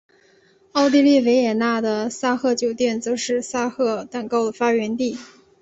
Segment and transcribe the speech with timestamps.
[0.71, 5.15] 奥地利维也纳的萨赫酒店则是萨赫蛋糕的发源地。